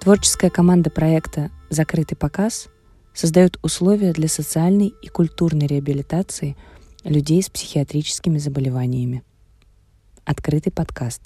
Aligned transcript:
Творческая 0.00 0.48
команда 0.48 0.88
проекта 0.88 1.50
«Закрытый 1.68 2.16
показ» 2.16 2.70
создает 3.12 3.58
условия 3.62 4.14
для 4.14 4.28
социальной 4.28 4.94
и 5.02 5.08
культурной 5.08 5.66
реабилитации 5.66 6.56
людей 7.04 7.42
с 7.42 7.50
психиатрическими 7.50 8.38
заболеваниями. 8.38 9.22
Открытый 10.24 10.72
подкаст. 10.72 11.20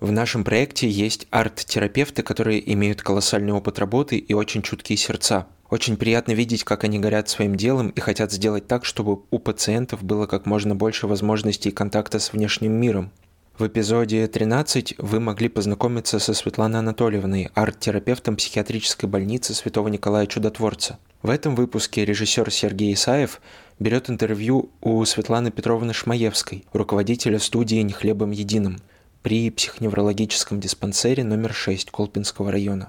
В 0.00 0.12
нашем 0.12 0.44
проекте 0.44 0.90
есть 0.90 1.28
арт-терапевты, 1.30 2.22
которые 2.22 2.70
имеют 2.74 3.00
колоссальный 3.00 3.54
опыт 3.54 3.78
работы 3.78 4.18
и 4.18 4.34
очень 4.34 4.60
чуткие 4.60 4.98
сердца. 4.98 5.46
Очень 5.70 5.96
приятно 5.96 6.32
видеть, 6.32 6.64
как 6.64 6.84
они 6.84 6.98
горят 6.98 7.30
своим 7.30 7.56
делом 7.56 7.88
и 7.88 8.00
хотят 8.00 8.32
сделать 8.32 8.66
так, 8.66 8.84
чтобы 8.84 9.22
у 9.30 9.38
пациентов 9.38 10.02
было 10.02 10.26
как 10.26 10.44
можно 10.44 10.74
больше 10.76 11.06
возможностей 11.06 11.70
контакта 11.70 12.18
с 12.18 12.34
внешним 12.34 12.72
миром. 12.72 13.12
В 13.60 13.66
эпизоде 13.66 14.26
13 14.26 14.94
вы 14.96 15.20
могли 15.20 15.50
познакомиться 15.50 16.18
со 16.18 16.32
Светланой 16.32 16.78
Анатольевной, 16.78 17.50
арт-терапевтом 17.54 18.36
психиатрической 18.36 19.06
больницы 19.06 19.52
Святого 19.52 19.88
Николая 19.88 20.26
Чудотворца. 20.26 20.98
В 21.20 21.28
этом 21.28 21.54
выпуске 21.54 22.06
режиссер 22.06 22.50
Сергей 22.50 22.94
Исаев 22.94 23.42
берет 23.78 24.08
интервью 24.08 24.70
у 24.80 25.04
Светланы 25.04 25.50
Петровны 25.50 25.92
Шмаевской, 25.92 26.64
руководителя 26.72 27.38
студии 27.38 27.82
«Не 27.82 27.92
хлебом 27.92 28.30
единым» 28.30 28.78
при 29.20 29.50
психоневрологическом 29.50 30.58
диспансере 30.58 31.22
номер 31.22 31.52
6 31.52 31.90
Колпинского 31.90 32.50
района. 32.50 32.88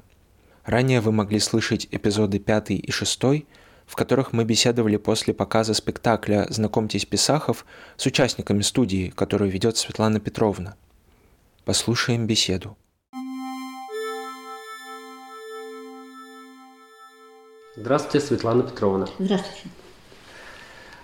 Ранее 0.64 1.02
вы 1.02 1.12
могли 1.12 1.40
слышать 1.40 1.86
эпизоды 1.92 2.40
5 2.40 2.72
и 2.72 2.92
6, 2.92 3.22
в 3.92 3.96
которых 3.98 4.32
мы 4.32 4.46
беседовали 4.46 4.96
после 4.96 5.34
показа 5.34 5.74
спектакля 5.74 6.48
«Знакомьтесь, 6.50 7.06
Писахов» 7.06 7.66
с 7.98 8.06
участниками 8.06 8.62
студии, 8.62 9.10
которую 9.10 9.52
ведет 9.52 9.76
Светлана 9.76 10.22
Петровна. 10.22 10.76
Послушаем 11.66 12.26
беседу. 12.26 12.78
Здравствуйте, 17.76 18.26
Светлана 18.26 18.64
Петровна. 18.64 19.08
Здравствуйте. 19.20 19.68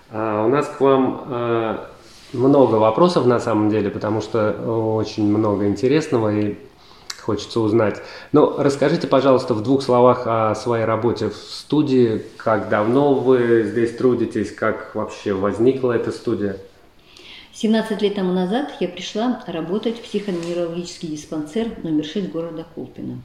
А, 0.09 0.45
у 0.45 0.47
нас 0.47 0.69
к 0.69 0.79
вам 0.79 1.23
а, 1.25 1.91
много 2.31 2.75
вопросов 2.75 3.25
на 3.25 3.41
самом 3.41 3.69
деле, 3.69 3.89
потому 3.89 4.21
что 4.21 4.53
очень 4.95 5.27
много 5.27 5.67
интересного 5.67 6.33
и 6.33 6.57
хочется 7.27 7.59
узнать. 7.59 8.01
Но 8.31 8.55
расскажите, 8.57 9.05
пожалуйста, 9.05 9.53
в 9.53 9.61
двух 9.61 9.83
словах 9.83 10.23
о 10.25 10.55
своей 10.55 10.85
работе 10.85 11.29
в 11.29 11.35
студии. 11.35 12.23
Как 12.37 12.69
давно 12.69 13.15
вы 13.15 13.65
здесь 13.69 13.97
трудитесь? 13.97 14.53
Как 14.53 14.95
вообще 14.95 15.33
возникла 15.33 15.91
эта 15.91 16.13
студия? 16.13 16.57
17 17.51 18.01
лет 18.01 18.15
тому 18.15 18.31
назад 18.31 18.71
я 18.79 18.87
пришла 18.87 19.43
работать 19.45 19.97
в 19.97 20.03
психоневрологический 20.03 21.09
диспансер 21.09 21.67
номер 21.83 22.05
6 22.05 22.31
города 22.31 22.65
Колпино. 22.73 23.21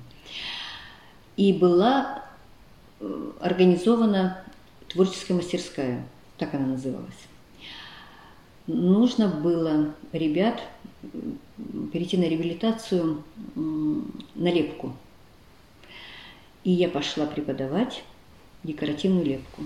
И 1.37 1.53
была 1.53 2.25
э, 2.99 3.31
организована 3.41 4.43
творческая 4.89 5.35
мастерская, 5.35 6.05
так 6.39 6.55
она 6.55 6.67
называлась. 6.67 7.23
Нужно 8.67 9.29
было 9.29 9.95
ребят 10.13 10.61
перейти 11.93 12.17
на 12.17 12.25
реабилитацию 12.25 13.23
на 13.55 14.51
лепку. 14.51 14.95
И 16.65 16.71
я 16.71 16.89
пошла 16.89 17.27
преподавать 17.27 18.05
декоративную 18.63 19.25
лепку. 19.25 19.63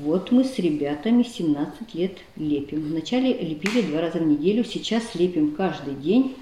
Вот 0.00 0.30
мы 0.30 0.44
с 0.44 0.58
ребятами 0.58 1.22
17 1.22 1.94
лет 1.94 2.18
лепим. 2.36 2.82
Вначале 2.82 3.34
лепили 3.34 3.82
два 3.82 4.00
раза 4.00 4.18
в 4.18 4.26
неделю, 4.26 4.64
сейчас 4.64 5.14
лепим 5.14 5.52
каждый 5.52 5.94
день. 5.94 6.36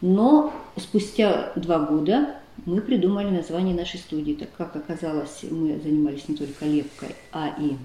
Но 0.00 0.52
спустя 0.76 1.52
два 1.54 1.78
года 1.78 2.36
мы 2.66 2.80
придумали 2.80 3.28
название 3.28 3.74
нашей 3.74 4.00
студии. 4.00 4.32
Так 4.32 4.48
как 4.56 4.74
оказалось, 4.74 5.44
мы 5.48 5.78
занимались 5.78 6.28
не 6.28 6.34
только 6.36 6.64
лепкой, 6.66 7.10
а 7.30 7.54
и 7.60 7.76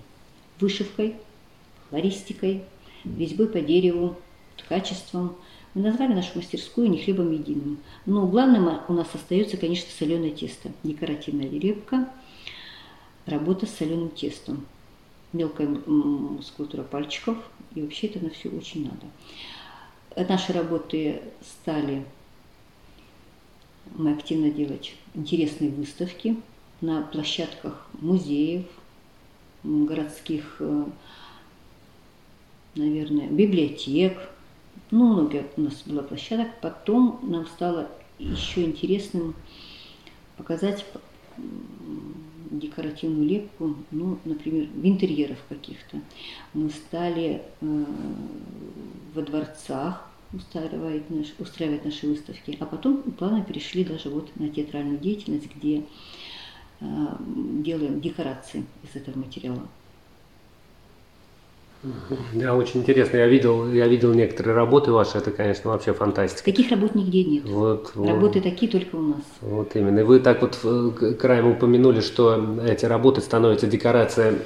вышивкой, 0.59 1.15
флористикой, 1.89 2.63
резьбой 3.03 3.47
по 3.47 3.61
дереву, 3.61 4.15
ткачеством. 4.57 5.35
Мы 5.73 5.83
назвали 5.83 6.13
нашу 6.13 6.37
мастерскую 6.37 6.89
не 6.89 6.97
хлебом 6.97 7.31
единым. 7.31 7.79
Но 8.05 8.25
главным 8.27 8.79
у 8.87 8.93
нас 8.93 9.07
остается, 9.13 9.57
конечно, 9.57 9.89
соленое 9.97 10.31
тесто, 10.31 10.71
декоративная 10.83 11.49
репка, 11.49 12.09
работа 13.25 13.65
с 13.65 13.75
соленым 13.75 14.09
тестом, 14.09 14.65
мелкая 15.33 15.67
мускулатура 15.67 16.83
пальчиков, 16.83 17.37
и 17.75 17.81
вообще 17.81 18.07
это 18.07 18.23
на 18.23 18.29
все 18.31 18.49
очень 18.49 18.85
надо. 18.85 20.27
Наши 20.29 20.51
работы 20.51 21.21
стали 21.41 22.05
мы 23.95 24.13
активно 24.13 24.49
делать 24.49 24.95
интересные 25.13 25.69
выставки 25.69 26.37
на 26.81 27.03
площадках 27.03 27.87
музеев, 27.99 28.65
городских 29.63 30.57
э, 30.59 30.85
наверное, 32.77 33.27
библиотек, 33.27 34.17
ну, 34.91 35.13
много 35.13 35.45
у 35.57 35.61
нас 35.61 35.83
было 35.85 36.01
площадок. 36.01 36.47
Потом 36.61 37.19
нам 37.23 37.45
стало 37.47 37.89
еще 38.19 38.63
интересным 38.63 39.35
показать 40.37 40.85
декоративную 42.51 43.27
лепку, 43.27 43.75
ну, 43.91 44.17
например, 44.25 44.67
в 44.73 44.85
интерьерах 44.85 45.37
каких-то. 45.49 45.99
Мы 46.53 46.69
стали 46.69 47.41
э, 47.61 47.85
во 49.13 49.21
дворцах 49.21 50.07
устраивать, 50.33 51.09
наш, 51.09 51.27
устраивать 51.39 51.85
наши 51.85 52.07
выставки, 52.07 52.57
а 52.59 52.65
потом 52.65 53.03
плавно 53.03 53.43
перешли 53.43 53.83
даже 53.83 54.09
вот 54.09 54.33
на 54.37 54.49
театральную 54.49 54.97
деятельность, 54.97 55.53
где 55.55 55.83
э, 56.79 56.85
делаем 57.19 58.01
декорации 58.01 58.65
из 58.83 58.95
этого 58.95 59.19
материала. 59.19 59.67
Да, 62.33 62.55
очень 62.55 62.81
интересно. 62.81 63.17
Я 63.17 63.27
видел, 63.27 63.71
я 63.71 63.87
видел 63.87 64.13
некоторые 64.13 64.55
работы 64.55 64.91
ваши, 64.91 65.17
это, 65.17 65.31
конечно, 65.31 65.71
вообще 65.71 65.93
фантастика. 65.93 66.43
Таких 66.43 66.71
работ 66.71 66.95
нигде 66.95 67.23
нет. 67.23 67.43
Вот, 67.45 67.91
Работы 67.95 68.39
вот. 68.39 68.43
такие 68.43 68.71
только 68.71 68.95
у 68.95 69.01
нас. 69.01 69.21
Вот 69.41 69.75
именно. 69.75 69.99
И 69.99 70.03
вы 70.03 70.19
так 70.19 70.41
вот 70.41 70.57
э, 70.63 71.13
краем 71.13 71.47
упомянули, 71.47 72.01
что 72.01 72.57
эти 72.65 72.85
работы 72.85 73.21
становятся 73.21 73.67
декорацией, 73.67 74.39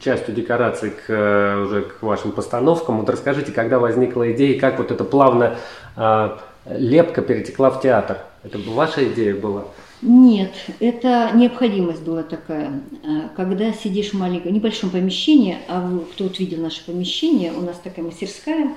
частью 0.00 0.34
декорации 0.34 0.90
к, 0.90 1.04
э, 1.08 1.64
уже 1.64 1.82
к 1.82 2.02
вашим 2.02 2.32
постановкам. 2.32 3.00
Вот 3.00 3.08
расскажите, 3.08 3.52
когда 3.52 3.78
возникла 3.78 4.32
идея, 4.32 4.58
как 4.58 4.78
вот 4.78 4.90
это 4.90 5.04
плавно 5.04 5.56
а, 5.96 6.40
лепка 6.66 7.22
перетекла 7.22 7.70
в 7.70 7.80
театр? 7.80 8.18
Это 8.42 8.58
ваша 8.58 9.06
идея 9.06 9.34
была? 9.34 9.64
Нет, 10.02 10.52
это 10.78 11.30
необходимость 11.34 12.02
была 12.02 12.22
такая. 12.22 12.80
А, 13.04 13.28
когда 13.36 13.72
сидишь 13.72 14.10
в 14.10 14.18
маленьком, 14.18 14.52
небольшом 14.52 14.88
помещении, 14.90 15.58
а 15.68 16.00
кто 16.12 16.24
вот 16.24 16.38
видел 16.38 16.62
наше 16.62 16.84
помещение, 16.86 17.52
у 17.52 17.60
нас 17.60 17.78
такая 17.78 18.04
мастерская, 18.04 18.74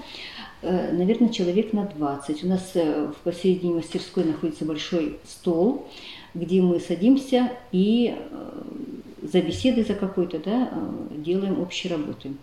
э, 0.62 0.92
наверное, 0.92 1.30
человек 1.30 1.72
на 1.72 1.86
20. 1.86 2.44
У 2.44 2.48
нас 2.48 2.72
э, 2.74 3.08
в 3.08 3.24
посередине 3.24 3.76
мастерской 3.76 4.26
находится 4.26 4.66
большой 4.66 5.20
стол, 5.26 5.88
где 6.34 6.62
мы 6.62 6.82
садимся 6.82 7.54
и 7.72 8.16
э, 8.18 8.62
за 9.22 9.42
беседой 9.42 9.86
за 9.86 9.94
какой-то 9.94 10.40
да, 10.40 10.74
делаем 11.12 11.62
общие 11.62 11.94
работы. 11.94 12.34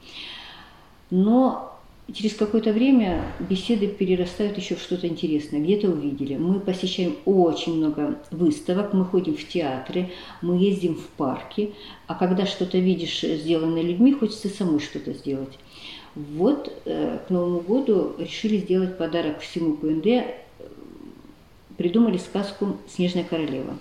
Но 1.10 1.79
через 2.14 2.34
какое-то 2.34 2.72
время 2.72 3.22
беседы 3.38 3.86
перерастают 3.86 4.56
еще 4.56 4.74
в 4.74 4.80
что-то 4.80 5.06
интересное, 5.06 5.60
где-то 5.60 5.88
увидели. 5.88 6.36
Мы 6.36 6.60
посещаем 6.60 7.16
очень 7.24 7.76
много 7.76 8.18
выставок, 8.30 8.92
мы 8.92 9.04
ходим 9.04 9.36
в 9.36 9.46
театры, 9.46 10.10
мы 10.42 10.56
ездим 10.56 10.96
в 10.96 11.06
парки, 11.08 11.74
а 12.06 12.14
когда 12.14 12.46
что-то 12.46 12.78
видишь 12.78 13.20
сделанное 13.20 13.82
людьми, 13.82 14.12
хочется 14.12 14.48
самой 14.48 14.80
что-то 14.80 15.12
сделать. 15.12 15.58
Вот 16.14 16.72
э, 16.84 17.18
к 17.26 17.30
Новому 17.30 17.60
году 17.60 18.14
решили 18.18 18.58
сделать 18.58 18.98
подарок 18.98 19.40
всему 19.40 19.76
КНД, 19.76 20.24
придумали 21.76 22.18
сказку 22.18 22.76
«Снежная 22.88 23.24
королева». 23.24 23.78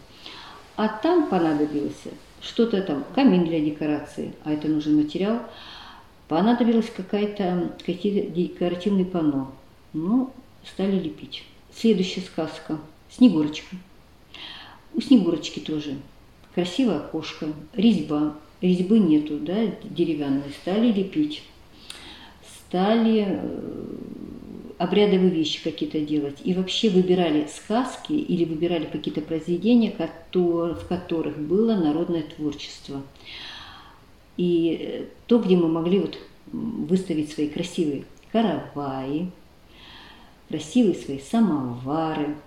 А 0.75 0.87
там 0.87 1.27
понадобилось 1.27 2.03
что-то 2.41 2.81
там, 2.81 3.03
камин 3.15 3.45
для 3.45 3.59
декорации, 3.59 4.33
а 4.43 4.53
это 4.53 4.67
нужен 4.67 4.95
материал– 4.97 5.41
Понадобилось 6.29 6.91
какая-то, 6.95 7.73
какие-то 7.83 8.29
декоративные 8.29 9.03
панно. 9.03 9.51
Ну, 9.93 10.31
стали 10.63 10.99
лепить. 10.99 11.43
Следующая 11.75 12.21
сказка. 12.21 12.77
Снегурочка. 13.09 13.75
У 14.93 15.01
Снегурочки 15.01 15.59
тоже 15.59 15.97
красивое 16.53 16.97
окошко, 16.97 17.47
резьба. 17.73 18.35
Резьбы 18.61 18.99
нету, 18.99 19.39
да, 19.39 19.55
деревянной. 19.83 20.43
Стали 20.61 20.91
лепить. 20.91 21.41
Стали 22.67 23.25
э, 23.27 23.95
обрядовые 24.77 25.31
вещи 25.31 25.63
какие-то 25.63 25.99
делать. 25.99 26.37
И 26.43 26.53
вообще 26.53 26.89
выбирали 26.89 27.47
сказки 27.51 28.13
или 28.13 28.45
выбирали 28.45 28.85
какие-то 28.85 29.21
произведения, 29.21 29.95
в 30.31 30.87
которых 30.87 31.39
было 31.39 31.73
народное 31.73 32.23
творчество. 32.35 33.01
И 34.39 34.77
э, 34.79 35.05
то, 35.27 35.39
где 35.39 35.57
мы 35.57 35.67
могли 35.67 35.99
вот 35.99 36.17
выставить 36.53 37.29
свои 37.29 37.49
красивые 37.49 38.05
караваи, 38.31 39.29
красивые 40.47 40.95
свои 40.95 41.19
самовары, 41.19 42.37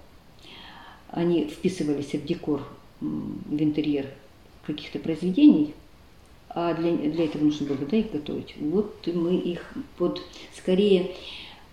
они 1.08 1.44
вписывались 1.44 2.14
в 2.14 2.24
декор, 2.24 2.62
в 3.00 3.62
интерьер 3.62 4.06
каких-то 4.64 5.00
произведений, 5.00 5.74
а 6.48 6.72
для, 6.72 6.96
для 6.96 7.26
этого 7.26 7.44
нужно 7.44 7.66
было 7.66 7.84
да, 7.84 7.98
их 7.98 8.10
готовить. 8.10 8.54
Вот 8.56 9.06
мы 9.08 9.36
их 9.36 9.74
под, 9.98 10.22
скорее, 10.56 11.14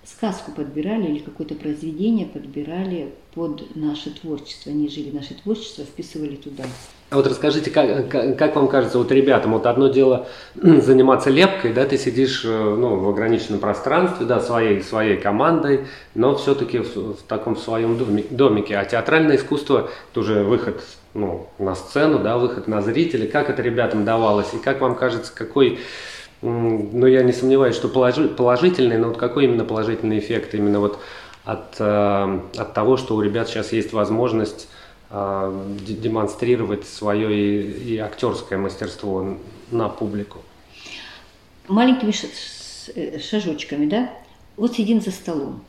сказку 0.05 0.51
подбирали 0.51 1.07
или 1.07 1.19
какое-то 1.19 1.55
произведение 1.55 2.25
подбирали 2.25 3.13
под 3.33 3.75
наше 3.75 4.11
творчество. 4.11 4.71
Они 4.71 4.89
жили 4.89 5.11
наше 5.11 5.35
творчество, 5.35 5.83
вписывали 5.83 6.35
туда. 6.35 6.63
А 7.11 7.15
вот 7.15 7.25
расскажите, 7.25 7.71
как, 7.71 8.09
как, 8.09 8.55
вам 8.55 8.67
кажется, 8.67 8.99
вот 8.99 9.11
ребятам, 9.11 9.53
вот 9.53 9.65
одно 9.65 9.87
дело 9.87 10.27
заниматься 10.55 11.31
лепкой, 11.31 11.73
да, 11.73 11.85
ты 11.85 11.97
сидишь 11.97 12.43
э, 12.45 12.49
ну, 12.49 12.97
в 12.97 13.09
ограниченном 13.09 13.59
пространстве, 13.59 14.27
да, 14.27 14.39
своей, 14.39 14.83
своей 14.83 15.17
командой, 15.17 15.87
но 16.13 16.35
все-таки 16.35 16.79
в, 16.79 17.15
в 17.15 17.21
таком 17.27 17.57
своем 17.57 17.97
домике. 18.29 18.77
А 18.77 18.85
театральное 18.85 19.37
искусство, 19.37 19.89
это 20.11 20.19
уже 20.19 20.43
выход 20.43 20.83
ну, 21.15 21.47
на 21.57 21.75
сцену, 21.75 22.19
да, 22.19 22.37
выход 22.37 22.67
на 22.67 22.81
зрителей. 22.81 23.27
Как 23.27 23.49
это 23.49 23.63
ребятам 23.63 24.05
давалось? 24.05 24.53
И 24.53 24.57
как 24.57 24.79
вам 24.81 24.95
кажется, 24.95 25.31
какой, 25.33 25.79
ну, 26.41 27.05
я 27.05 27.23
не 27.23 27.33
сомневаюсь, 27.33 27.75
что 27.75 27.89
положительный, 27.89 28.97
но 28.97 29.09
вот 29.09 29.17
какой 29.17 29.45
именно 29.45 29.65
положительный 29.65 30.19
эффект 30.19 30.53
именно 30.55 30.79
вот 30.79 30.99
от, 31.43 31.75
э, 31.79 32.39
от 32.57 32.73
того, 32.73 32.97
что 32.97 33.15
у 33.15 33.21
ребят 33.21 33.49
сейчас 33.49 33.73
есть 33.73 33.93
возможность 33.93 34.67
а, 35.11 35.51
демонстрировать 35.87 36.87
свое 36.87 37.35
и, 37.35 37.93
и 37.93 37.97
актерское 37.97 38.59
мастерство 38.59 39.37
на 39.71 39.89
публику. 39.89 40.39
Маленькими 41.67 42.13
э, 42.95 43.19
шажочками, 43.19 43.87
да? 43.87 44.11
Вот 44.55 44.75
сидим 44.75 45.01
за 45.01 45.09
столом. 45.09 45.63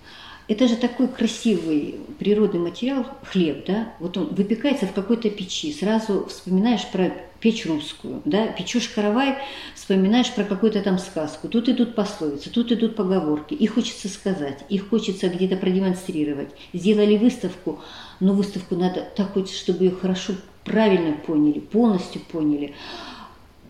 Это 0.50 0.67
же 0.67 0.75
такой 0.75 1.06
красивый 1.06 2.00
природный 2.19 2.58
материал, 2.58 3.06
хлеб, 3.23 3.67
да? 3.67 3.94
Вот 4.00 4.17
он 4.17 4.35
выпекается 4.35 4.85
в 4.85 4.93
какой-то 4.93 5.31
печи. 5.31 5.73
Сразу 5.73 6.26
вспоминаешь 6.26 6.85
про 6.91 7.12
печь 7.38 7.67
русскую, 7.67 8.20
да? 8.25 8.49
Печешь 8.49 8.88
каравай, 8.88 9.38
вспоминаешь 9.76 10.32
про 10.32 10.43
какую-то 10.43 10.82
там 10.82 10.99
сказку. 10.99 11.47
Тут 11.47 11.69
идут 11.69 11.94
пословицы, 11.94 12.50
тут 12.50 12.73
идут 12.73 12.97
поговорки. 12.97 13.55
Их 13.55 13.75
хочется 13.75 14.08
сказать, 14.08 14.64
их 14.69 14.88
хочется 14.88 15.29
где-то 15.29 15.55
продемонстрировать. 15.55 16.49
Сделали 16.73 17.17
выставку, 17.17 17.79
но 18.19 18.32
выставку 18.32 18.75
надо 18.75 19.06
так 19.14 19.35
хочется, 19.35 19.56
чтобы 19.56 19.85
ее 19.85 19.93
хорошо, 19.93 20.32
правильно 20.64 21.12
поняли, 21.12 21.61
полностью 21.61 22.23
поняли. 22.23 22.75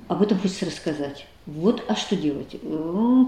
Об 0.08 0.22
этом 0.22 0.38
хочется 0.38 0.64
рассказать. 0.64 1.26
Вот, 1.52 1.82
а 1.88 1.96
что 1.96 2.14
делать? 2.14 2.52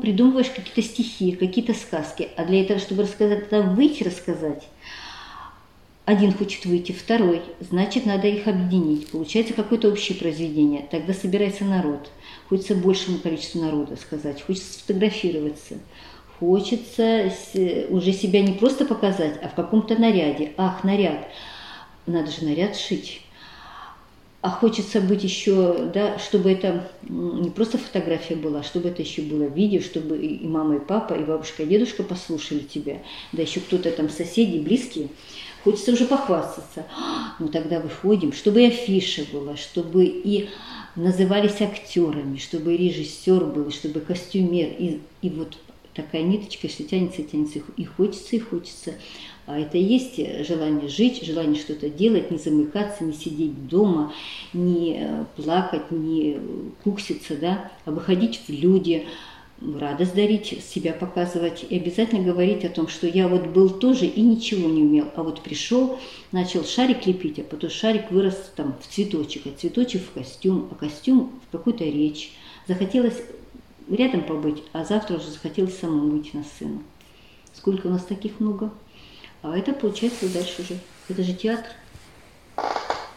Придумываешь 0.01 0.51
какие-то 0.51 0.81
стихи, 0.81 1.33
какие-то 1.33 1.75
сказки. 1.75 2.29
А 2.37 2.45
для 2.45 2.63
этого, 2.63 2.79
чтобы 2.79 3.03
рассказать, 3.03 3.51
надо 3.51 3.71
выйти 3.71 4.05
рассказать. 4.05 4.69
Один 6.05 6.33
хочет 6.33 6.65
выйти, 6.65 6.93
второй. 6.93 7.43
Значит, 7.59 8.07
надо 8.07 8.29
их 8.29 8.47
объединить. 8.47 9.09
Получается 9.11 9.55
какое-то 9.55 9.89
общее 9.89 10.17
произведение. 10.17 10.87
Тогда 10.89 11.15
собирается 11.15 11.65
народ. 11.65 12.11
Хочется 12.49 12.77
большему 12.77 13.19
количеству 13.19 13.61
народа 13.61 13.97
сказать. 13.97 14.41
Хочется 14.43 14.73
сфотографироваться. 14.75 15.79
Хочется 16.39 17.33
уже 17.89 18.13
себя 18.13 18.43
не 18.43 18.53
просто 18.53 18.85
показать, 18.85 19.41
а 19.43 19.49
в 19.49 19.55
каком-то 19.55 20.01
наряде. 20.01 20.53
Ах, 20.57 20.85
наряд. 20.85 21.29
Надо 22.07 22.31
же 22.31 22.45
наряд 22.45 22.77
шить 22.77 23.23
а 24.43 24.50
хочется 24.50 25.00
быть 25.00 25.23
еще, 25.23 25.89
да, 25.94 26.19
чтобы 26.19 26.50
это 26.50 26.89
не 27.09 27.49
просто 27.50 27.79
фотография 27.79 28.35
была, 28.35 28.65
чтобы 28.65 28.89
это 28.89 29.00
еще 29.00 29.23
было 29.23 29.44
видео, 29.44 29.81
чтобы 29.81 30.19
и 30.19 30.44
мама, 30.47 30.77
и 30.77 30.81
папа, 30.81 31.15
и 31.15 31.23
бабушка, 31.23 31.62
и 31.62 31.67
дедушка 31.67 32.03
послушали 32.03 32.59
тебя, 32.59 32.99
да 33.31 33.43
еще 33.43 33.61
кто-то 33.61 33.93
там 33.93 34.11
соседи, 34.11 34.59
близкие. 34.59 35.09
Хочется 35.62 35.93
уже 35.93 36.06
похвастаться. 36.06 36.87
Ну 37.39 37.47
тогда 37.47 37.79
выходим, 37.79 38.33
чтобы 38.33 38.62
и 38.62 38.67
афиша 38.67 39.25
была, 39.33 39.56
чтобы 39.56 40.06
и 40.06 40.49
назывались 40.97 41.61
актерами, 41.61 42.37
чтобы 42.37 42.75
и 42.75 42.88
режиссер 42.88 43.45
был, 43.45 43.71
чтобы 43.71 44.00
костюмер, 44.00 44.75
и, 44.77 44.99
и 45.23 45.31
вот 45.31 45.56
такая 45.95 46.23
ниточка, 46.23 46.69
что 46.69 46.83
тянется, 46.83 47.23
тянется, 47.23 47.61
и 47.77 47.85
хочется, 47.85 48.35
и 48.35 48.41
хочется. 48.41 48.95
А 49.47 49.59
это 49.59 49.77
и 49.77 49.83
есть 49.83 50.17
желание 50.47 50.89
жить, 50.89 51.25
желание 51.25 51.61
что-то 51.61 51.89
делать, 51.89 52.31
не 52.31 52.39
замыкаться, 52.39 53.05
не 53.05 53.12
сидеть 53.12 53.67
дома, 53.67 54.12
не 54.53 54.99
э, 55.00 55.25
плакать, 55.37 55.91
не 55.91 56.39
кукситься, 56.85 57.37
да, 57.37 57.71
а 57.85 57.91
выходить 57.91 58.41
в 58.47 58.49
люди, 58.49 59.05
радость 59.79 60.15
дарить, 60.15 60.62
себя 60.65 60.93
показывать 60.93 61.65
и 61.69 61.77
обязательно 61.77 62.23
говорить 62.23 62.65
о 62.65 62.69
том, 62.69 62.89
что 62.89 63.06
я 63.06 63.29
вот 63.29 63.49
был 63.49 63.71
тоже 63.71 64.06
и 64.06 64.21
ничего 64.21 64.69
не 64.69 64.83
умел, 64.83 65.06
а 65.17 65.23
вот 65.23 65.41
пришел, 65.41 65.99
начал 66.31 66.65
шарик 66.65 67.06
лепить, 67.06 67.38
а 67.38 67.43
потом 67.43 67.71
шарик 67.71 68.11
вырос 68.11 68.53
там 68.56 68.77
в 68.81 68.93
цветочек, 68.93 69.47
а 69.47 69.50
цветочек 69.50 70.03
в 70.03 70.12
костюм, 70.12 70.69
а 70.71 70.75
костюм 70.75 71.33
в 71.49 71.53
какую-то 71.53 71.85
речь. 71.85 72.33
Захотелось 72.69 73.21
рядом 73.88 74.23
побыть, 74.23 74.62
а 74.73 74.85
завтра 74.85 75.17
уже 75.17 75.31
захотелось 75.31 75.79
самому 75.79 76.11
выйти 76.11 76.37
на 76.37 76.45
сцену. 76.45 76.83
Сколько 77.55 77.88
у 77.88 77.91
нас 77.91 78.05
таких 78.05 78.41
много? 78.41 78.73
А 79.43 79.59
это 79.59 79.73
получается 79.73 80.33
дальше 80.33 80.62
уже. 80.62 80.79
Это 81.09 81.23
же 81.23 81.35
театр. 81.35 81.67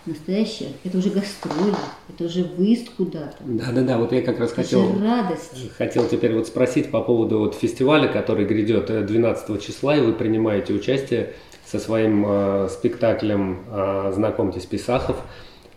Настоящее. 0.06 0.70
Это 0.84 0.98
уже 0.98 1.10
гастроли. 1.10 1.76
Это 2.10 2.26
уже 2.26 2.44
выезд 2.44 2.90
куда-то. 2.96 3.38
Да-да-да, 3.40 3.98
вот 3.98 4.12
я 4.12 4.22
как 4.22 4.40
раз 4.40 4.52
это 4.52 4.62
хотел... 4.62 5.00
Радость. 5.00 5.72
Хотел 5.78 6.08
теперь 6.08 6.36
вот 6.36 6.48
спросить 6.48 6.92
по 6.92 7.02
поводу 7.02 7.40
вот 7.40 7.56
фестиваля, 7.56 8.08
который 8.08 8.46
грядет 8.46 9.06
12 9.06 9.50
э, 9.50 9.60
числа, 9.60 9.96
и 9.96 10.02
вы 10.02 10.14
принимаете 10.14 10.74
участие 10.74 11.34
со 11.66 11.80
своим 11.80 12.24
э, 12.28 12.70
спектаклем 12.70 13.64
э, 13.68 14.12
«Знакомьтесь, 14.14 14.66
Писахов». 14.66 15.18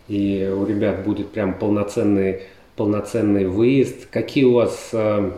И 0.07 0.51
у 0.55 0.65
ребят 0.65 1.03
будет 1.03 1.29
прям 1.29 1.55
полноценный, 1.55 2.43
полноценный 2.75 3.47
выезд. 3.47 4.07
Какие 4.11 4.43
у 4.43 4.53
вас 4.53 4.89
э, 4.93 5.31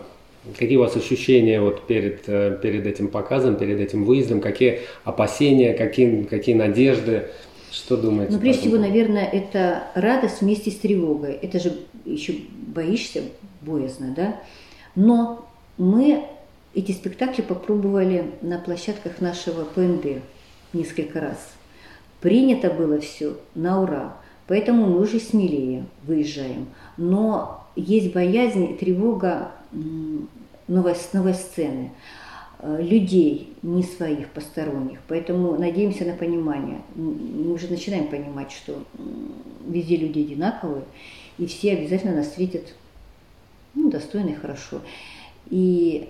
Какие 0.58 0.78
у 0.78 0.82
вас 0.82 0.96
ощущения 0.96 1.62
вот 1.62 1.86
перед, 1.86 2.28
э, 2.28 2.58
перед 2.62 2.88
этим 2.88 3.10
показом, 3.10 3.58
перед 3.58 3.80
этим 3.80 4.06
выездом? 4.06 4.42
Какие 4.42 4.80
опасения, 5.04 5.74
какие, 5.74 6.24
какие 6.24 6.56
надежды? 6.56 7.28
Что 7.72 7.96
думаете? 7.96 8.34
Ну, 8.34 8.40
прежде 8.40 8.62
всего, 8.62 8.78
наверное, 8.78 9.26
это 9.26 9.84
радость 9.94 10.42
вместе 10.42 10.72
с 10.72 10.78
тревогой. 10.78 11.34
Это 11.34 11.60
же 11.60 11.74
еще 12.06 12.34
боишься, 12.68 13.22
боязно, 13.62 14.14
да? 14.16 14.40
Но 14.96 15.48
мы 15.78 16.26
эти 16.74 16.92
спектакли 16.92 17.44
попробовали 17.44 18.26
на 18.42 18.58
площадках 18.58 19.22
нашего 19.22 19.64
ПНД 19.64 20.24
несколько 20.74 21.19
раз. 21.19 21.38
Принято 22.19 22.71
было 22.71 23.00
все 23.00 23.38
на 23.54 23.81
ура. 23.81 24.18
Поэтому 24.48 24.88
мы 24.88 25.02
уже 25.02 25.19
смелее 25.19 25.86
выезжаем. 26.04 26.68
Но 26.98 27.68
есть 27.76 28.12
боязнь 28.14 28.71
и 28.71 28.74
тревога 28.74 29.52
новой, 29.71 30.95
новой 31.13 31.33
сцены, 31.33 31.92
э, 32.59 32.81
людей 32.81 33.54
не 33.61 33.83
своих, 33.83 34.30
посторонних. 34.30 34.99
Поэтому 35.07 35.57
надеемся 35.57 36.06
на 36.06 36.13
понимание. 36.13 36.81
Мы 36.95 37.54
уже 37.54 37.68
начинаем 37.68 38.07
понимать, 38.07 38.51
что 38.51 38.83
везде 39.68 39.97
люди 39.97 40.19
одинаковые, 40.19 40.83
и 41.37 41.45
все 41.45 41.73
обязательно 41.73 42.16
нас 42.16 42.28
встретят 42.28 42.73
ну, 43.73 43.90
достойно 43.90 44.30
и 44.30 44.35
хорошо. 44.35 44.81
И, 45.49 46.09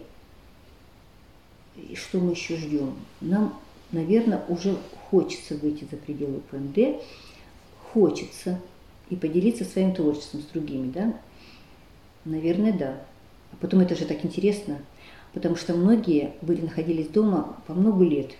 и 1.75 1.95
что 1.95 2.19
мы 2.19 2.31
еще 2.31 2.57
ждем? 2.57 2.95
Нам, 3.21 3.59
наверное, 3.91 4.43
уже 4.47 4.75
хочется 5.09 5.55
выйти 5.55 5.87
за 5.89 5.97
пределы 5.97 6.41
ПНД, 6.49 7.01
хочется 7.93 8.59
и 9.09 9.15
поделиться 9.15 9.65
своим 9.65 9.93
творчеством 9.93 10.41
с 10.41 10.45
другими, 10.45 10.91
да? 10.91 11.13
Наверное, 12.25 12.73
да. 12.73 13.01
Потом 13.59 13.81
это 13.81 13.95
же 13.95 14.05
так 14.05 14.23
интересно, 14.23 14.77
потому 15.33 15.55
что 15.55 15.73
многие 15.73 16.33
были, 16.41 16.61
находились 16.61 17.07
дома 17.07 17.55
по 17.67 17.73
много 17.73 18.03
лет, 18.03 18.31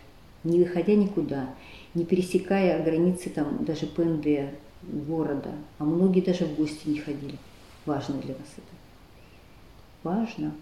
не 0.44 0.60
выходя 0.60 0.94
никуда, 0.96 1.50
не 1.94 2.06
пересекая 2.06 2.84
границы 2.84 3.30
там 3.30 3.64
даже 3.66 3.86
ПНД 3.86 4.54
города, 4.82 5.52
а 5.78 5.84
многие 5.84 6.22
даже 6.22 6.46
в 6.46 6.56
гости 6.56 6.88
не 6.88 7.00
ходили. 7.00 7.36
Важно 7.86 8.16
для 8.16 8.36
нас 8.36 8.48
это. 8.58 8.66
Важно. 10.04 10.54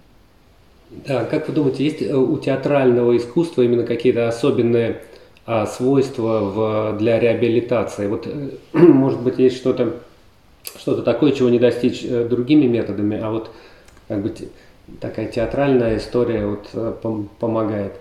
Да, 1.06 1.26
как 1.26 1.48
вы 1.48 1.54
думаете, 1.54 1.84
есть 1.84 2.02
э, 2.02 2.16
у 2.16 2.38
театрального 2.38 3.16
искусства 3.16 3.62
именно 3.62 3.84
какие-то 3.84 4.28
особенные 4.28 5.04
а, 5.46 5.68
свойства 5.68 6.40
в, 6.40 6.98
для 6.98 7.20
реабилитации? 7.20 8.08
Вот, 8.08 8.26
э, 8.28 8.50
может 8.74 9.22
быть, 9.22 9.38
есть 9.38 9.58
что-то 9.58 10.00
что 10.64 11.02
такое, 11.02 11.32
чего 11.32 11.50
не 11.50 11.60
достичь 11.60 12.04
э, 12.04 12.28
другими 12.28 12.66
методами, 12.66 13.20
а 13.20 13.32
вот 13.32 13.52
как 14.10 14.22
бы 14.22 14.36
такая 15.00 15.28
театральная 15.28 15.98
история 15.98 16.46
вот 16.46 16.70
э, 16.74 17.24
помогает. 17.40 17.94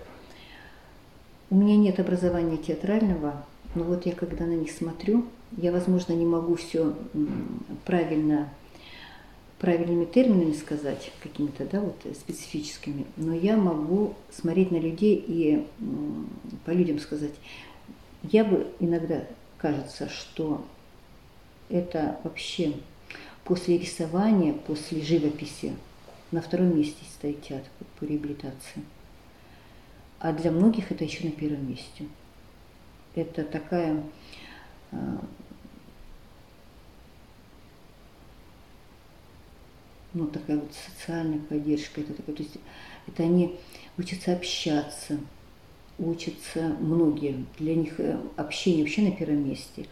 У 1.51 1.55
меня 1.55 1.77
нет 1.77 1.99
образования 1.99 2.57
театрального, 2.57 3.45
но 3.75 3.83
вот 3.83 4.05
я 4.05 4.13
когда 4.13 4.45
на 4.45 4.55
них 4.55 4.71
смотрю, 4.71 5.25
я, 5.55 5.71
возможно, 5.71 6.13
не 6.13 6.25
могу 6.25 6.55
все 6.55 6.93
правильно 7.85 8.49
правильными 9.59 10.05
терминами 10.05 10.53
сказать, 10.53 11.11
какими-то, 11.21 11.65
да, 11.65 11.81
вот 11.81 11.97
специфическими, 12.15 13.05
но 13.17 13.33
я 13.33 13.57
могу 13.57 14.13
смотреть 14.31 14.71
на 14.71 14.77
людей 14.77 15.21
и 15.27 15.67
по 16.65 16.71
людям 16.71 16.99
сказать, 16.99 17.33
я 18.23 18.45
бы 18.45 18.67
иногда 18.79 19.25
кажется, 19.57 20.07
что 20.07 20.63
это 21.67 22.17
вообще 22.23 22.71
после 23.43 23.77
рисования, 23.77 24.53
после 24.53 25.01
живописи 25.01 25.73
на 26.31 26.41
втором 26.41 26.77
месте 26.77 27.03
стоит 27.13 27.41
театр 27.41 27.69
по 27.99 28.05
реабилитации. 28.05 28.83
А 30.19 30.33
для 30.33 30.51
многих 30.51 30.91
это 30.91 31.03
еще 31.03 31.25
на 31.25 31.31
первом 31.31 31.69
месте. 31.69 32.07
Это 33.15 33.43
такая 33.43 34.03
а, 34.91 35.21
ну, 40.13 40.27
такая 40.27 40.57
вот 40.57 40.71
социальная 40.73 41.39
поддержка, 41.39 42.01
это, 42.01 42.13
такое, 42.13 42.35
то 42.35 42.43
есть, 42.43 42.57
это 43.07 43.23
они 43.23 43.57
учатся 43.97 44.33
общаться, 44.33 45.19
учатся 45.97 46.75
многие, 46.79 47.45
для 47.59 47.75
них 47.75 47.99
э, 47.99 48.19
общение 48.35 48.83
вообще 48.83 49.03
на 49.03 49.11
первом 49.11 49.47
месте, 49.47 49.85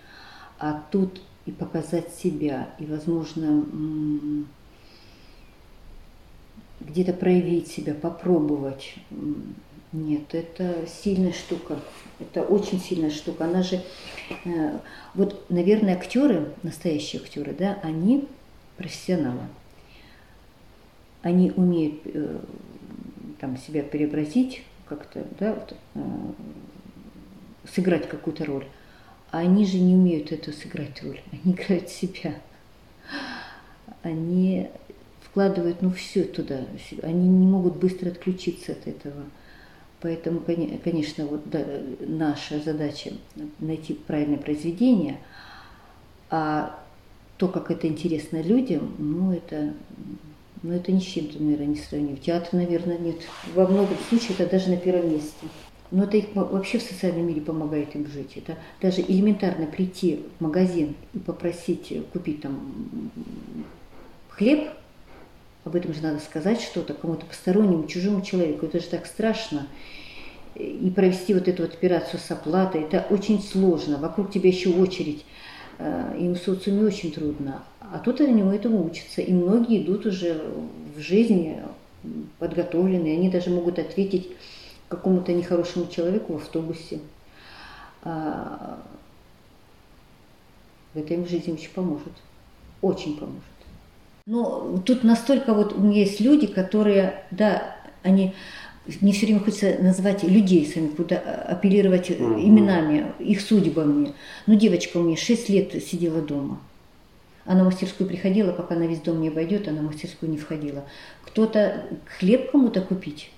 а 0.60 0.84
тут 0.92 1.22
и 1.46 1.52
показать 1.52 2.14
себя, 2.14 2.70
и, 2.80 2.86
возможно, 2.86 3.64
где-то 6.80 7.14
проявить 7.14 7.68
себя, 7.68 7.94
попробовать. 7.94 8.96
Нет, 9.92 10.34
это 10.34 10.86
сильная 10.88 11.34
штука. 11.34 11.80
Это 12.20 12.42
очень 12.42 12.80
сильная 12.80 13.10
штука. 13.10 13.46
Она 13.46 13.64
же, 13.64 13.82
э, 14.46 14.80
вот, 15.14 15.50
наверное, 15.50 15.96
актеры, 15.96 16.54
настоящие 16.64 17.22
актеры, 17.22 17.56
да, 17.58 17.80
они 17.84 18.28
профессионалы 18.76 19.42
они 21.28 21.52
умеют 21.52 22.02
э, 22.06 22.40
там, 23.40 23.58
себя 23.58 23.84
преобразить 23.84 24.64
как-то, 24.88 25.26
да, 25.40 25.54
вот, 25.54 25.76
э, 25.96 26.00
сыграть 27.74 28.08
какую-то 28.08 28.46
роль. 28.46 28.66
А 29.32 29.40
они 29.40 29.66
же 29.66 29.78
не 29.78 29.94
умеют 29.94 30.32
эту 30.32 30.54
сыграть 30.54 31.04
роль, 31.04 31.22
они 31.32 31.54
играют 31.54 31.90
себя. 31.90 32.36
Они 34.04 34.70
вкладывают, 35.38 35.84
ну, 35.84 35.92
все 35.92 36.24
туда. 36.24 36.62
Они 37.04 37.30
не 37.30 37.46
могут 37.46 37.76
быстро 37.76 38.10
отключиться 38.10 38.72
от 38.72 38.88
этого. 38.88 39.24
Поэтому, 40.02 40.40
конечно, 40.40 41.28
вот 41.28 41.48
да, 41.48 41.64
наша 42.00 42.60
задача 42.60 43.12
найти 43.60 43.94
правильное 43.94 44.40
произведение, 44.40 45.20
а 46.32 46.80
то, 47.38 47.48
как 47.50 47.70
это 47.70 47.88
интересно 47.88 48.42
людям, 48.42 48.96
ну, 48.98 49.32
это 49.32 49.74
но 50.64 50.74
это 50.74 50.92
ни 50.92 51.00
с 51.00 51.04
чем-то, 51.04 51.42
наверное, 51.42 51.68
не 51.68 51.76
сравнив. 51.76 52.20
Театр, 52.20 52.50
наверное, 52.54 52.98
нет. 52.98 53.18
Во 53.54 53.68
многом 53.68 53.96
случаях 54.10 54.40
это 54.40 54.54
даже 54.54 54.72
на 54.72 54.78
первом 54.78 55.12
месте. 55.12 55.48
Но 55.92 56.06
это 56.06 56.18
их 56.18 56.26
вообще 56.34 56.80
в 56.80 56.82
социальном 56.82 57.28
мире 57.28 57.42
помогает 57.42 57.96
им 57.96 58.08
жить. 58.08 58.38
Это 58.38 58.58
даже 58.82 59.02
элементарно 59.02 59.68
прийти 59.68 60.26
в 60.40 60.44
магазин 60.44 60.96
и 61.14 61.20
попросить 61.20 61.94
купить 62.12 62.42
там 62.42 63.12
хлеб, 64.30 64.70
об 65.68 65.76
этом 65.76 65.94
же 65.94 66.02
надо 66.02 66.20
сказать 66.20 66.62
что-то 66.62 66.94
кому-то 66.94 67.26
постороннему, 67.26 67.88
чужому 67.88 68.22
человеку. 68.22 68.66
Это 68.66 68.80
же 68.80 68.88
так 68.88 69.06
страшно. 69.06 69.68
И 70.56 70.92
провести 70.96 71.34
вот 71.34 71.48
эту 71.48 71.64
вот 71.64 71.74
операцию 71.74 72.20
с 72.20 72.32
оплатой, 72.32 72.82
это 72.82 73.06
очень 73.10 73.44
сложно. 73.44 73.98
Вокруг 73.98 74.32
тебя 74.32 74.50
еще 74.50 74.70
очередь. 74.70 75.26
Э, 75.78 76.16
им 76.18 76.36
социуме 76.36 76.86
очень 76.86 77.12
трудно. 77.12 77.64
А 77.80 78.00
тут 78.00 78.22
они 78.22 78.42
этому 78.42 78.86
учатся. 78.86 79.22
И 79.22 79.32
многие 79.32 79.84
идут 79.84 80.06
уже 80.06 80.42
в 80.96 81.00
жизни 81.00 81.62
подготовленные. 82.40 83.18
Они 83.18 83.30
даже 83.30 83.50
могут 83.50 83.78
ответить 83.78 84.30
какому-то 84.88 85.34
нехорошему 85.34 85.88
человеку 85.88 86.34
в 86.34 86.38
автобусе. 86.38 87.02
А 88.04 88.82
это 90.96 91.14
им 91.14 91.26
в 91.26 91.30
жизни 91.30 91.52
очень 91.52 91.72
поможет. 91.72 92.14
Очень 92.82 93.18
поможет. 93.18 93.57
Но 94.28 94.78
тут 94.86 95.06
настолько 95.06 95.54
вот 95.54 95.72
у 95.72 95.80
меня 95.80 96.02
есть 96.02 96.20
люди, 96.20 96.48
которые, 96.48 97.24
да, 97.32 97.78
они 98.04 98.36
мне 99.02 99.14
все 99.14 99.26
время 99.26 99.40
хочется 99.40 99.78
назвать 99.80 100.24
людей 100.24 100.66
сами, 100.66 100.88
куда 100.88 101.18
апеллировать 101.18 102.10
mm-hmm. 102.10 102.44
именами, 102.44 103.14
их 103.20 103.40
судьбами. 103.40 104.14
Ну, 104.46 104.56
девочка 104.56 104.98
у 104.98 105.04
меня 105.04 105.16
6 105.16 105.50
лет 105.50 105.84
сидела 105.84 106.22
дома. 106.22 106.60
Она 107.46 107.64
в 107.64 107.68
мастерскую 107.68 108.06
приходила, 108.08 108.52
пока 108.52 108.76
она 108.76 108.86
весь 108.86 109.00
дом 109.00 109.22
не 109.22 109.30
обойдет, 109.30 109.70
она 109.70 109.80
в 109.80 109.86
мастерскую 109.86 110.30
не 110.30 110.38
входила. 110.38 110.84
Кто-то 111.24 111.86
хлеб 112.18 112.52
кому-то 112.52 112.82
купить, 112.82 113.32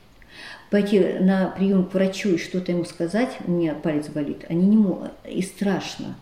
пойти 0.72 1.00
на 1.20 1.50
прием 1.50 1.86
к 1.86 1.94
врачу 1.94 2.30
и 2.30 2.38
что-то 2.38 2.72
ему 2.72 2.86
сказать, 2.86 3.38
у 3.46 3.52
меня 3.52 3.76
палец 3.76 4.08
болит, 4.08 4.46
они 4.50 4.66
не 4.66 4.78
могут, 4.78 5.12
и 5.30 5.44
страшно. 5.44 6.16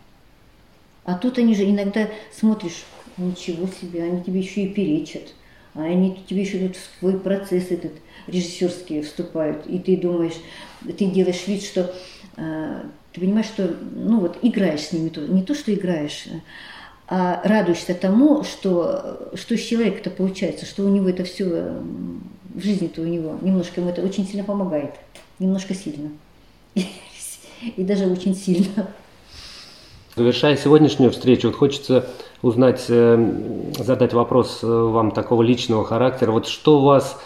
А 1.04 1.14
тут 1.14 1.38
они 1.38 1.54
же 1.54 1.64
иногда 1.64 2.08
смотришь, 2.30 2.84
ничего 3.18 3.66
себе, 3.66 4.02
они 4.02 4.22
тебе 4.22 4.40
еще 4.40 4.62
и 4.62 4.72
перечат, 4.72 5.34
а 5.74 5.82
они 5.82 6.22
тебе 6.28 6.42
еще 6.42 6.58
тут 6.58 6.76
в 6.76 6.98
свой 6.98 7.18
процесс 7.18 7.70
этот 7.70 7.92
режиссерский 8.26 9.02
вступают, 9.02 9.66
и 9.66 9.78
ты 9.78 9.96
думаешь, 9.96 10.34
ты 10.82 11.06
делаешь 11.06 11.46
вид, 11.46 11.62
что 11.62 11.94
э, 12.36 12.82
ты 13.12 13.20
понимаешь, 13.20 13.46
что 13.46 13.76
ну 13.94 14.20
вот 14.20 14.38
играешь 14.42 14.80
с 14.80 14.92
ними, 14.92 15.10
не 15.28 15.42
то, 15.42 15.54
что 15.54 15.72
играешь, 15.72 16.26
а 17.06 17.40
радуешься 17.42 17.94
тому, 17.94 18.44
что, 18.44 19.30
что 19.34 19.54
из 19.54 19.62
человека-то 19.62 20.10
получается, 20.10 20.66
что 20.66 20.84
у 20.84 20.88
него 20.88 21.08
это 21.08 21.24
все 21.24 21.80
в 22.54 22.62
жизни-то 22.62 23.02
у 23.02 23.06
него 23.06 23.38
немножко 23.40 23.80
ему 23.80 23.90
это 23.90 24.02
очень 24.02 24.26
сильно 24.26 24.44
помогает, 24.44 24.94
немножко 25.38 25.74
сильно. 25.74 26.10
И 26.74 27.82
даже 27.82 28.06
очень 28.06 28.34
сильно. 28.34 28.88
Завершая 30.18 30.56
сегодняшнюю 30.56 31.12
встречу, 31.12 31.46
вот 31.46 31.56
хочется 31.56 32.06
узнать, 32.42 32.86
э, 32.88 33.72
задать 33.78 34.14
вопрос 34.14 34.58
э, 34.64 34.66
вам 34.66 35.12
такого 35.12 35.42
личного 35.42 35.84
характера. 35.84 36.32
Вот 36.32 36.48
что 36.48 36.80
у 36.80 36.84
вас 36.84 37.16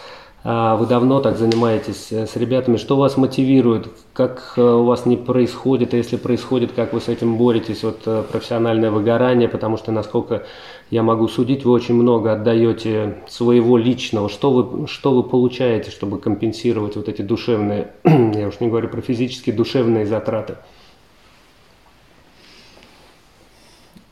а, 0.45 0.75
вы 0.75 0.85
давно 0.87 1.21
так 1.21 1.37
занимаетесь 1.37 2.11
э, 2.11 2.27
с 2.27 2.35
ребятами. 2.35 2.75
Что 2.75 2.97
вас 2.97 3.15
мотивирует? 3.15 3.87
Как 4.11 4.53
э, 4.57 4.61
у 4.61 4.83
вас 4.83 5.05
не 5.05 5.15
происходит? 5.15 5.93
А 5.93 5.97
если 5.97 6.17
происходит, 6.17 6.73
как 6.73 6.91
вы 6.93 6.99
с 6.99 7.07
этим 7.07 7.37
боретесь? 7.37 7.83
Вот 7.83 8.01
э, 8.05 8.23
профессиональное 8.29 8.91
выгорание, 8.91 9.47
потому 9.47 9.77
что, 9.77 9.91
насколько 9.91 10.43
я 10.91 11.01
могу 11.01 11.29
судить, 11.29 11.63
вы 11.63 11.71
очень 11.71 11.95
много 11.95 12.33
отдаете 12.33 13.23
своего 13.27 13.77
личного. 13.77 14.27
Что 14.27 14.51
вы, 14.51 14.87
что 14.87 15.15
вы 15.15 15.23
получаете, 15.23 15.89
чтобы 15.89 16.19
компенсировать 16.19 16.97
вот 16.97 17.07
эти 17.07 17.21
душевные, 17.21 17.93
я 18.03 18.49
уж 18.49 18.59
не 18.59 18.67
говорю 18.67 18.89
про 18.89 19.01
физические, 19.01 19.55
душевные 19.55 20.05
затраты? 20.05 20.57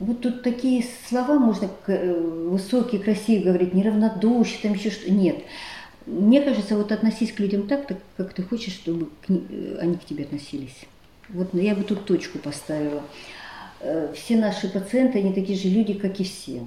Вот 0.02 0.20
тут 0.20 0.42
такие 0.42 0.84
слова 1.08 1.38
можно 1.38 1.70
высокие, 1.86 3.00
красивые 3.00 3.44
говорить, 3.44 3.72
неравнодушие, 3.72 4.58
там 4.60 4.72
еще 4.72 4.90
что. 4.90 5.08
Нет. 5.12 5.36
Мне 6.06 6.42
кажется, 6.42 6.76
вот 6.76 6.90
относись 6.90 7.30
к 7.30 7.38
людям 7.38 7.68
так, 7.68 7.86
как 8.16 8.34
ты 8.34 8.42
хочешь, 8.42 8.72
чтобы 8.72 9.10
э, 9.28 9.78
они 9.80 9.94
к 9.94 10.04
тебе 10.04 10.24
относились. 10.24 10.86
Вот 11.28 11.54
я 11.54 11.76
бы 11.76 11.84
тут 11.84 12.04
точку 12.04 12.40
поставила. 12.40 13.04
Э, 13.78 14.12
все 14.16 14.36
наши 14.36 14.68
пациенты, 14.68 15.20
они 15.20 15.32
такие 15.32 15.56
же 15.56 15.68
люди, 15.68 15.94
как 15.94 16.18
и 16.18 16.24
все. 16.24 16.66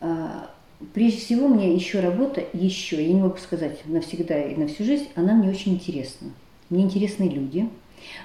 А, 0.00 0.50
прежде 0.92 1.20
всего, 1.20 1.46
мне 1.46 1.72
еще 1.72 2.00
работа, 2.00 2.42
еще, 2.52 3.00
я 3.00 3.12
не 3.12 3.22
могу 3.22 3.36
сказать 3.36 3.78
навсегда 3.84 4.42
и 4.42 4.56
на 4.56 4.66
всю 4.66 4.82
жизнь, 4.82 5.06
она 5.14 5.34
мне 5.34 5.48
очень 5.48 5.74
интересна. 5.74 6.30
Мне 6.68 6.82
интересны 6.82 7.28
люди, 7.28 7.70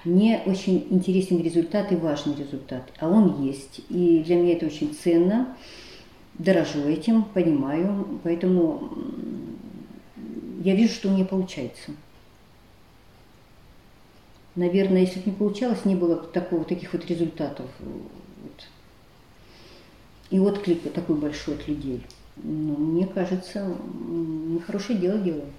мне 0.04 0.42
очень 0.46 0.88
интересен 0.90 1.42
результат 1.42 1.92
и 1.92 1.96
важный 1.96 2.36
результат, 2.36 2.92
а 3.00 3.10
он 3.10 3.44
есть. 3.44 3.82
И 3.90 4.24
для 4.26 4.36
меня 4.36 4.54
это 4.54 4.66
очень 4.66 4.94
ценно 4.94 5.56
дорожу 6.38 6.88
этим, 6.88 7.24
понимаю, 7.24 8.20
поэтому 8.24 8.90
я 10.64 10.76
вижу, 10.76 10.94
что 10.94 11.10
у 11.10 11.12
меня 11.12 11.26
получается. 11.26 11.92
Наверное, 14.56 15.02
если 15.02 15.20
бы 15.20 15.32
не 15.32 15.36
получалось, 15.36 15.86
не 15.86 15.96
было 15.96 16.16
такого, 16.16 16.64
таких 16.64 16.94
вот 16.94 17.06
результатов. 17.06 17.70
Вот. 17.80 18.68
И 20.30 20.40
отклик 20.40 20.92
такой 20.94 21.18
большой 21.18 21.56
от 21.56 21.68
людей. 21.68 22.02
Но 22.38 22.76
мне 22.76 23.06
кажется, 23.06 23.76
мы 23.94 24.60
хорошее 24.62 25.00
дело 25.00 25.20
делаем. 25.20 25.52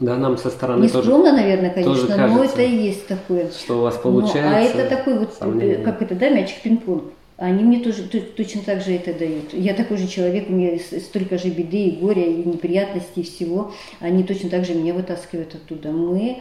Да, 0.00 0.16
нам 0.16 0.38
со 0.38 0.50
стороны 0.50 0.82
Не 0.82 0.88
скромно, 0.88 1.32
наверное, 1.32 1.70
конечно, 1.70 1.94
тоже 1.94 2.06
кажется, 2.06 2.36
но 2.36 2.44
это 2.44 2.62
и 2.62 2.76
есть 2.76 3.06
такое. 3.08 3.50
Что 3.50 3.78
у 3.78 3.82
вас 3.82 3.96
получается. 3.96 4.50
Но, 4.50 4.56
а 4.56 4.60
это 4.60 4.96
такой 4.96 5.18
вот, 5.18 5.34
сомнение. 5.34 5.78
как 5.78 6.02
это, 6.02 6.14
да, 6.14 6.28
мячик 6.28 6.62
пинг-понг. 6.62 7.04
Они 7.36 7.62
мне 7.62 7.78
тоже 7.78 8.02
точно 8.02 8.62
так 8.62 8.80
же 8.80 8.92
это 8.92 9.12
дают. 9.16 9.52
Я 9.52 9.74
такой 9.74 9.96
же 9.96 10.08
человек, 10.08 10.48
у 10.48 10.52
меня 10.52 10.76
столько 10.78 11.38
же 11.38 11.48
беды 11.50 11.84
и 11.84 11.96
горя, 11.96 12.24
и 12.24 12.44
неприятностей, 12.44 13.20
и 13.20 13.24
всего. 13.24 13.72
Они 14.00 14.24
точно 14.24 14.50
так 14.50 14.64
же 14.64 14.74
меня 14.74 14.92
вытаскивают 14.92 15.54
оттуда. 15.54 15.90
Мы 15.90 16.38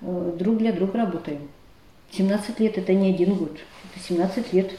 э, 0.00 0.32
друг 0.38 0.58
для 0.58 0.72
друга 0.72 0.98
работаем. 0.98 1.48
17 2.12 2.58
лет– 2.60 2.76
это 2.78 2.92
не 2.94 3.10
один 3.10 3.34
год, 3.34 3.52
это 3.52 4.04
17 4.08 4.52
лет. 4.52 4.70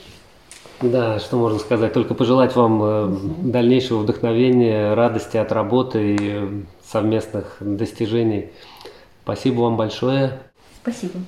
Да, 0.82 1.20
что 1.20 1.38
можно 1.38 1.60
сказать? 1.60 1.94
Только 1.94 2.16
пожелать 2.16 2.56
вам 2.56 2.82
угу. 2.82 3.20
дальнейшего 3.44 4.00
вдохновения, 4.00 4.96
радости 4.96 5.38
от 5.38 5.52
работы 5.52 6.16
и 6.16 6.64
совместных 6.92 7.58
достижений. 7.60 8.52
Спасибо 9.24 9.62
вам 9.62 9.78
большое. 9.78 10.40
Спасибо. 10.82 11.20